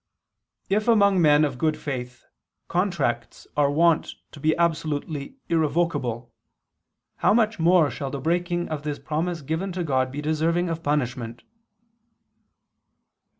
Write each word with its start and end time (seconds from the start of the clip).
xxvii, 0.65 0.69
qu. 0.69 0.73
1]: 0.77 0.81
"If 0.81 0.87
among 0.87 1.21
men 1.21 1.45
of 1.45 1.59
good 1.59 1.77
faith 1.77 2.23
contracts 2.67 3.45
are 3.55 3.69
wont 3.69 4.15
to 4.31 4.39
be 4.39 4.57
absolutely 4.57 5.35
irrevocable, 5.47 6.33
how 7.17 7.35
much 7.35 7.59
more 7.59 7.91
shall 7.91 8.09
the 8.09 8.19
breaking 8.19 8.67
of 8.69 8.81
this 8.81 8.97
promise 8.97 9.43
given 9.43 9.71
to 9.73 9.83
God 9.83 10.11
be 10.11 10.19
deserving 10.19 10.69
of 10.69 10.81
punishment!" 10.81 11.43